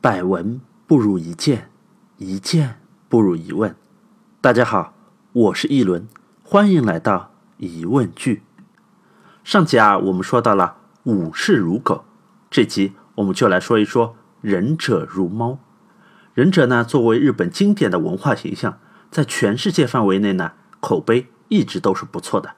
[0.00, 1.70] 百闻不如一见，
[2.18, 3.74] 一见不如一问。
[4.40, 4.94] 大家好，
[5.32, 6.06] 我是一轮，
[6.44, 8.44] 欢迎来到疑问句。
[9.42, 12.04] 上集啊，我们说到了武士如狗，
[12.48, 15.58] 这集我们就来说一说忍者如猫。
[16.32, 18.78] 忍者呢，作为日本经典的文化形象，
[19.10, 22.52] 在全世界范围内呢，口碑一直都是不错的。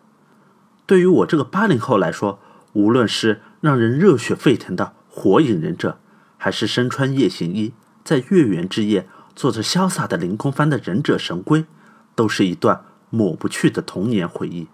[0.84, 2.38] 对于我这个八零后来说，
[2.74, 5.98] 无论是让人热血沸腾的火影忍者，
[6.42, 11.66] 还是身穿夜行衣，在月圆之夜做着潇洒的凌空翻的忍者神龟，
[12.14, 14.68] 都是一段抹不去的童年回忆。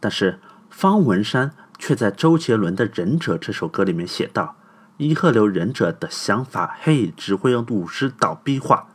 [0.00, 4.56] 但是方文山却在周杰伦的《忍者》这首歌里面写道
[4.96, 8.88] ：“伊贺流忍者的想法，嘿，只会用武士倒逼话。”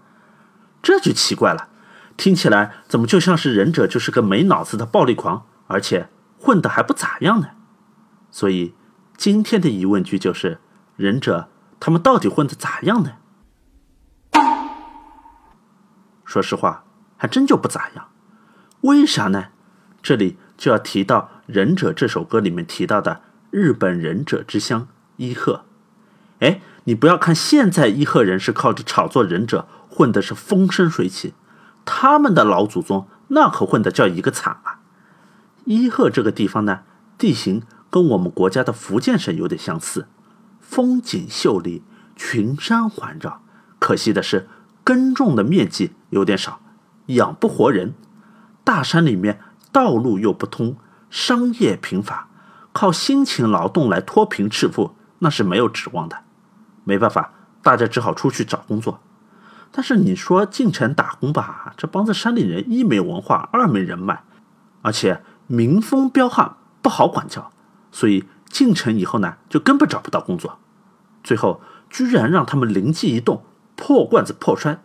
[0.82, 1.70] 这就奇怪了，
[2.18, 7.50] 听起来怎么就像是忍者就是个没脑子的暴力狂，而且混得还不咋样呢？
[8.32, 8.74] 所以
[9.16, 10.58] 今天的疑问句就是：
[10.96, 11.50] 忍者。
[11.80, 13.14] 他们到底混的咋样呢？
[16.26, 16.84] 说实话，
[17.16, 18.10] 还真就不咋样。
[18.82, 19.46] 为啥呢？
[20.02, 25.66] 这里就要提到《忍者》这首歌里面提到的日本忍者之乡伊贺。
[26.40, 31.34] 哎，你不要看现在伊贺人是靠着炒作忍者混的是风生水起，
[31.84, 34.80] 他们的老祖宗那可混的叫一个惨啊！
[35.66, 36.82] 伊贺这个地方呢，
[37.18, 40.08] 地形跟我们国家的福建省有点相似。
[40.68, 41.82] 风景秀丽，
[42.18, 43.42] 群山环绕。
[43.80, 44.50] 可惜的是，
[44.84, 46.60] 耕种的面积有点少，
[47.08, 47.96] 养不活人。
[48.66, 49.40] 大山里面
[49.72, 50.76] 道路又不通，
[51.10, 52.28] 商业贫乏，
[52.74, 56.18] 靠辛勤劳动来脱贫致富，那是没有指望的。
[56.84, 57.32] 没办法，
[57.64, 59.00] 大家只好出去找工作。
[59.72, 64.22] 但是你说进城打工吧，这帮子山里人一没文化，二没人脉，
[64.82, 67.52] 而且民风彪悍，不好管教，
[67.90, 68.26] 所以。
[68.50, 70.60] 进城以后呢，就根本找不到工作，
[71.24, 73.44] 最后居然让他们灵机一动，
[73.76, 74.80] 破罐子破摔。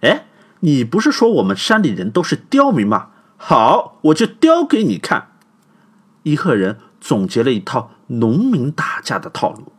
[0.00, 0.26] 哎，
[0.60, 3.10] 你不是说我们山里人都是刁民吗？
[3.36, 5.28] 好，我就刁给你看。
[6.22, 9.72] 伊贺人总结了一套农民打架的套路，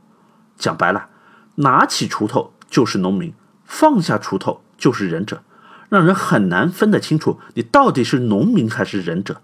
[0.58, 1.10] 讲白了，
[1.56, 3.34] 拿起锄头就是农民，
[3.64, 5.44] 放下锄头就是忍者，
[5.90, 9.42] 让人很难分得清楚你到底是农民还是忍者。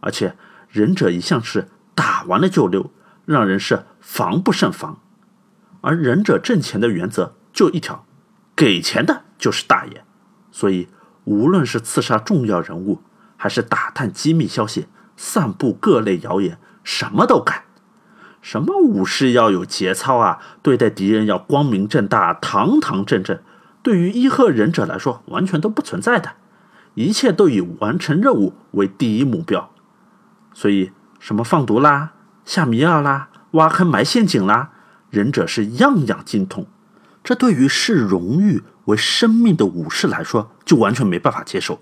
[0.00, 0.36] 而且
[0.68, 2.90] 忍者一向是打完了就溜。
[3.26, 5.00] 让人是防不胜防，
[5.82, 8.06] 而忍者挣钱的原则就一条，
[8.54, 10.04] 给钱的就是大爷。
[10.50, 10.88] 所以，
[11.24, 13.02] 无论是刺杀重要人物，
[13.36, 17.64] 还是打探机密消息、散布各类谣言，什么都干。
[18.40, 23.40] 什么武士要有节操啊，对待敌人要光明正大、堂堂正正，
[23.82, 26.34] 对于伊贺忍者来说，完全都不存在的。
[26.94, 29.70] 一切都以完成任务为第一目标。
[30.54, 32.12] 所以，什么放毒啦？
[32.46, 34.70] 下迷药啦，挖坑埋陷阱啦，
[35.10, 36.66] 忍者是样样精通。
[37.24, 41.80] 这对于视荣誉为生命的武士来说，就完全没办法接受。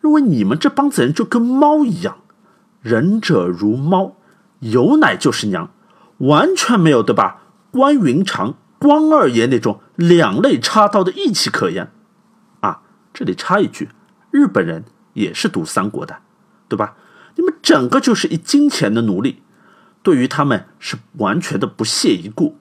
[0.00, 2.16] 认为你们这帮子人就跟猫一样，
[2.80, 4.16] 忍者如猫，
[4.60, 5.70] 有奶就是娘，
[6.18, 7.42] 完全没有对吧？
[7.70, 11.92] 关云长、关二爷那种两肋插刀的义气可言。
[12.60, 12.80] 啊，
[13.12, 13.90] 这里插一句，
[14.30, 16.16] 日本人也是读三国的，
[16.66, 16.96] 对吧？
[17.36, 19.42] 你们整个就是一金钱的奴隶。
[20.02, 22.58] 对于他们是完全的不屑一顾。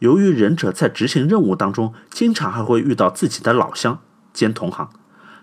[0.00, 4.00] 由于忍者在执行任务当中，经常还会遇到自己的老乡
[4.32, 4.90] 兼同行，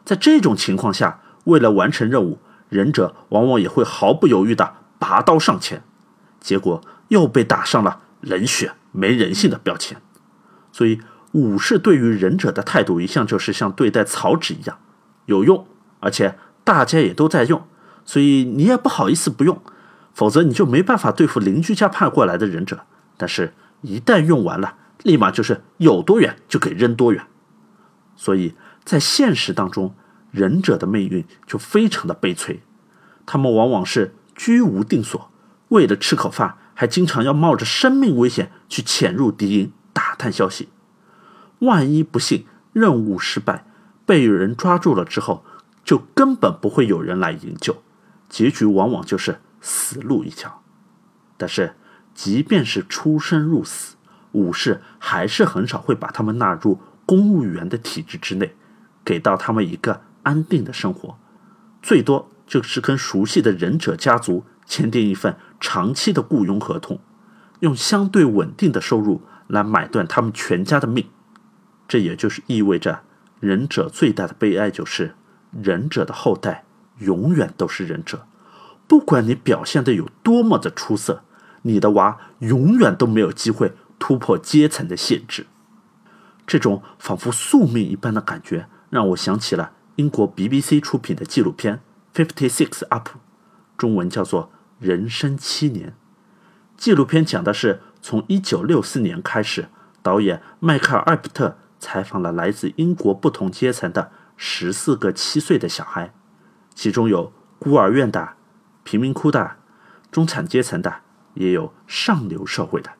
[0.03, 5.83] 在这种情况下，为了完成任务，忍者往往也会毫不犹豫的拔刀上前，
[6.39, 10.01] 结果又被打上了冷血没人性的标签。
[10.71, 10.99] 所以，
[11.33, 14.79] 武士对于忍者的态度一向就是像对待草纸一样，
[15.25, 15.67] 有用，
[15.99, 17.63] 而且大家也都在用，
[18.03, 19.61] 所以你也不好意思不用。
[20.17, 22.79] 否则你就没办法对付邻居家派过来的忍者，
[23.17, 24.73] 但是，一旦用完了，
[25.03, 27.23] 立马就是有多远就给扔多远。
[28.15, 29.93] 所以在现实当中，
[30.31, 32.63] 忍者的命运就非常的悲催，
[33.27, 35.29] 他们往往是居无定所，
[35.67, 40.69] 为了吃口饭，还经常要冒着生命危险去潜入敌营打探消息。
[41.59, 43.67] 万一不幸任务失败，
[44.07, 45.45] 被人抓住了之后，
[45.83, 47.83] 就根本不会有人来营救，
[48.27, 49.41] 结局往往就是。
[49.61, 50.63] 死路一条，
[51.37, 51.75] 但是
[52.13, 53.95] 即便是出生入死，
[54.31, 58.55] 武士还是很少会把他们纳入公务员的体制之内，
[59.03, 61.17] 给到他们一个安定的生活，
[61.81, 66.99] 最多就是跟熟悉的忍者家族签订一份长期的雇佣合同，
[67.59, 71.09] 用相对稳定的收入来买断他们全家的命。
[71.87, 73.01] 这也就是意味着，
[73.39, 75.15] 忍者最大的悲哀就是，
[75.51, 76.65] 忍者的后代
[76.97, 78.27] 永远都是忍者。
[78.87, 81.23] 不管你表现的有多么的出色，
[81.63, 85.47] 你的娃永远都没有机会突破阶层的限制。
[86.45, 91.81] 这种仿佛宿命一般的感觉，让我想起了英国 BBC 出品的纪录片
[92.17, 93.09] 《Fifty Six Up》，
[93.77, 94.45] 中文叫做
[94.79, 95.89] 《人生七年》。
[96.77, 99.67] 纪录片讲的是从1964年开始，
[100.01, 106.13] 导演迈克尔·艾普特采访了来自英国不同阶层的十四个七岁的小孩，
[106.73, 108.35] 其中有孤儿院的、
[108.87, 109.57] 贫民窟的、
[110.09, 111.01] 中产阶层的，
[111.33, 112.91] 也有上流社会的。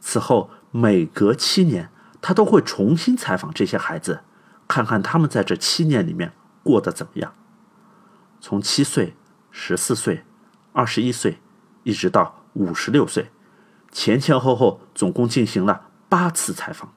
[0.00, 1.90] 此后每隔七年，
[2.22, 4.20] 他都会重新采访这些孩子，
[4.66, 7.34] 看看他们在这七年里面过得怎么样。
[8.40, 9.14] 从七岁、
[9.50, 10.24] 十四岁、
[10.72, 11.38] 二十一岁，
[11.82, 12.40] 一直到。
[12.54, 13.32] 五十六岁，
[13.90, 16.92] 前前后后总共进行了八次采访。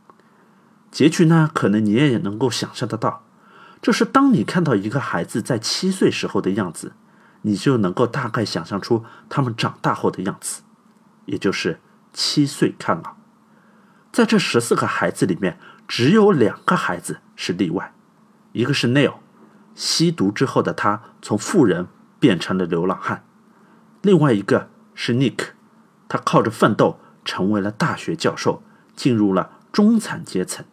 [0.91, 3.23] 结局呢，可能你也能够想象得到，
[3.81, 6.93] 就是当你看到一个孩子在七岁时候的样子，
[7.41, 10.63] 你就能够大概想象出他们长大后的样子，
[11.25, 11.79] 也就是
[12.13, 13.15] 七岁看老。
[14.11, 17.93] 在这十四个孩子里面，只有两个孩子是例外，
[18.53, 19.15] 一个是 Neil，
[19.75, 21.87] 吸毒之后的他从富人
[22.19, 23.23] 变成了流浪汉，
[24.01, 24.69] 另外一个。
[24.99, 25.49] 是 Nick，
[26.09, 28.63] 他靠着奋斗成为了大学教授，
[28.95, 30.65] 进入了中产阶层，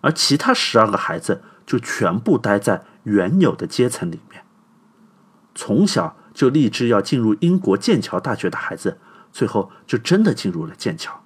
[0.00, 4.42] 而其他十二个孩子就全部待在原有的阶层里面。
[5.56, 8.98] 从小就立志要进入英国剑桥大学的孩子，
[9.32, 11.24] 最后就真的进入了剑桥，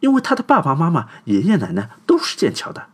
[0.00, 2.88] 因为他的爸爸妈妈、爷爷奶奶都是剑桥的。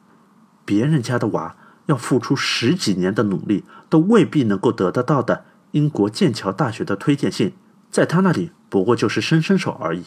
[0.66, 1.56] 别人家的娃
[1.86, 7.54] 要付出十几年的努力，都未必能够得得到的英国剑桥大学的推荐信。
[7.90, 10.04] 在他那里不过就是伸伸手而已，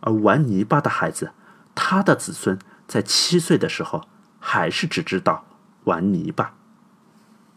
[0.00, 1.30] 而玩泥巴的孩子，
[1.74, 2.58] 他的子孙
[2.88, 4.08] 在七岁的时候
[4.40, 5.44] 还是只知道
[5.84, 6.54] 玩泥巴。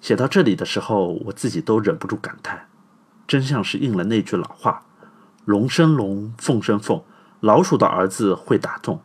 [0.05, 2.67] 写到这里的时候，我自己都忍不住感叹，
[3.25, 4.85] 真像是应了那句老话
[5.45, 7.01] ：“龙生龙，凤生凤，
[7.39, 9.01] 老鼠的儿子会打洞。”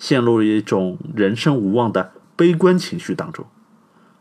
[0.00, 3.46] 陷入了一种人生无望的悲观情绪当中。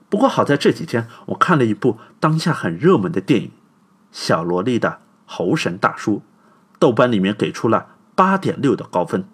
[0.09, 3.47] 不过好在这几天我看了一部当下很热门的电影
[4.11, 4.89] 《小萝莉的》。
[5.25, 6.21] 猴神大叔，
[6.77, 9.25] 豆瓣里面给出了八点六的高分。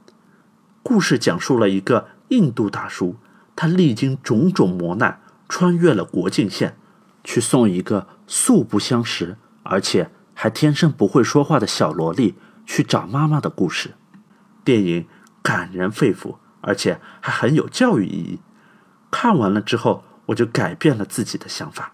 [0.81, 3.17] 故事讲述了一个印度大叔，
[3.57, 5.19] 他历经种种磨难，
[5.49, 6.77] 穿越了国境线，
[7.23, 12.35] 去送一个素不相识，而且还天生不会说话的小萝莉
[12.65, 13.95] 去找妈妈的故事。
[14.63, 15.07] 电影
[15.41, 18.39] 感人肺腑，而且还很有教育意义。
[19.09, 21.93] 看完了之后，我就改变了自己的想法。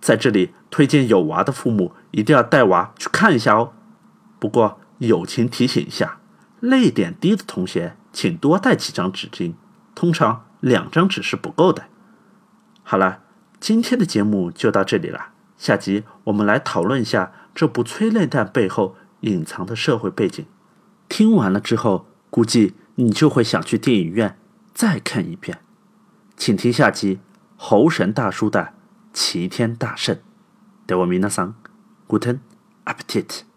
[0.00, 3.72] 在这里推荐有娃的父母一定要带娃去看一下哦。
[4.38, 6.18] 不过友情提醒一下，
[6.60, 9.54] 泪点低的同学请多带几张纸巾，
[9.94, 11.84] 通常两张纸是不够的。
[12.90, 13.20] 好了，
[13.60, 20.46] 今天的节目就到这里了，下集我们来讨论一下这部催泪弹背后隐藏的社会背景。
[21.06, 24.38] 听完了之后，估计你就会想去电影院
[24.72, 25.58] 再看一遍。
[26.34, 27.16] 请听下集
[27.58, 28.60] 《猴神大叔的》。
[29.12, 30.16] 齐天大圣，
[30.86, 31.54] 德我米纳桑
[32.08, 32.38] ，Guten
[32.86, 33.47] uptit。